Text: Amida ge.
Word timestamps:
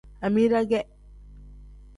Amida 0.21 0.61
ge. 0.69 0.81